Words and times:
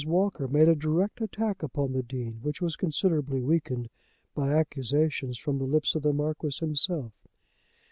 Walker 0.07 0.47
made 0.47 0.67
a 0.67 0.73
direct 0.73 1.21
attack 1.21 1.61
upon 1.61 1.91
the 1.93 2.01
Dean, 2.01 2.39
which 2.41 2.59
was 2.59 2.75
considerably 2.75 3.39
weakened 3.39 3.91
by 4.33 4.51
accusations 4.51 5.37
from 5.37 5.59
the 5.59 5.65
lips 5.67 5.93
of 5.93 6.01
the 6.01 6.11
Marquis 6.11 6.57
himself. 6.59 7.11